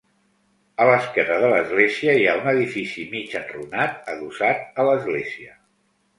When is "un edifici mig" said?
2.39-3.37